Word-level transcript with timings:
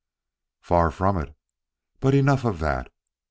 "Far 0.63 0.89
from 0.89 1.15
it. 1.19 1.35
But 1.99 2.15
enough 2.15 2.43
of 2.43 2.57
that. 2.57 2.89